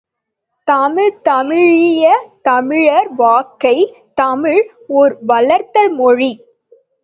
[0.67, 2.13] தமிழ் தழீஇய
[2.41, 3.77] தமிழர் வாக்கை
[4.13, 4.61] தமிழ்,
[4.87, 6.31] ஒரு வளர்ந்த மொழி.